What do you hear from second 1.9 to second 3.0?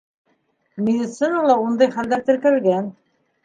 хәлдәр теркәлгән.